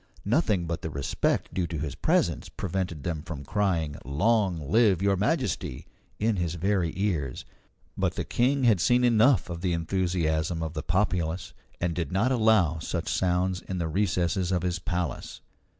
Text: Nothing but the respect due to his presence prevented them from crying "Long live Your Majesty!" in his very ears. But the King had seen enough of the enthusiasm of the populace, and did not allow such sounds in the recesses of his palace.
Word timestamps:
Nothing 0.25 0.65
but 0.65 0.81
the 0.81 0.89
respect 0.89 1.53
due 1.53 1.67
to 1.67 1.77
his 1.77 1.93
presence 1.93 2.49
prevented 2.49 3.03
them 3.03 3.21
from 3.21 3.45
crying 3.45 3.97
"Long 4.03 4.67
live 4.71 4.99
Your 4.99 5.15
Majesty!" 5.15 5.85
in 6.17 6.37
his 6.37 6.55
very 6.55 6.91
ears. 6.95 7.45
But 7.95 8.15
the 8.15 8.23
King 8.23 8.63
had 8.63 8.79
seen 8.81 9.03
enough 9.03 9.47
of 9.47 9.61
the 9.61 9.73
enthusiasm 9.73 10.63
of 10.63 10.73
the 10.73 10.81
populace, 10.81 11.53
and 11.79 11.93
did 11.93 12.11
not 12.11 12.31
allow 12.31 12.79
such 12.79 13.09
sounds 13.13 13.61
in 13.61 13.77
the 13.77 13.87
recesses 13.87 14.51
of 14.51 14.63
his 14.63 14.79
palace. 14.79 15.39